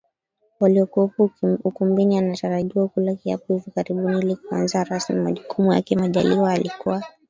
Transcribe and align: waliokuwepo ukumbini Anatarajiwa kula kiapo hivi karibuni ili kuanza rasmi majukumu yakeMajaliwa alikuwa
waliokuwepo 0.59 1.29
ukumbini 1.63 2.17
Anatarajiwa 2.17 2.87
kula 2.87 3.15
kiapo 3.15 3.53
hivi 3.53 3.71
karibuni 3.71 4.19
ili 4.19 4.35
kuanza 4.35 4.83
rasmi 4.83 5.15
majukumu 5.21 5.73
yakeMajaliwa 5.73 6.51
alikuwa 6.53 7.03